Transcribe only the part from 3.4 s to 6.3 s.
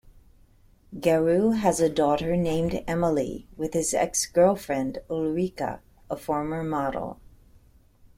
with his ex-girlfriend, Ulrika, a